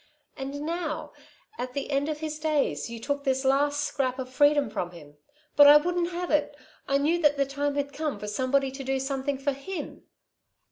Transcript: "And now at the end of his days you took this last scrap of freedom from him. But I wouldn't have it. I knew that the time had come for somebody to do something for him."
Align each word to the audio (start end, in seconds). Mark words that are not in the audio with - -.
"And 0.35 0.61
now 0.61 1.13
at 1.59 1.73
the 1.73 1.91
end 1.91 2.09
of 2.09 2.21
his 2.21 2.39
days 2.39 2.89
you 2.89 2.99
took 2.99 3.23
this 3.23 3.45
last 3.45 3.81
scrap 3.81 4.17
of 4.17 4.29
freedom 4.33 4.67
from 4.67 4.89
him. 4.89 5.17
But 5.55 5.67
I 5.67 5.77
wouldn't 5.77 6.09
have 6.09 6.31
it. 6.31 6.57
I 6.87 6.97
knew 6.97 7.19
that 7.21 7.37
the 7.37 7.45
time 7.45 7.75
had 7.75 7.93
come 7.93 8.17
for 8.17 8.27
somebody 8.27 8.71
to 8.71 8.83
do 8.83 8.99
something 8.99 9.37
for 9.37 9.51
him." 9.53 10.05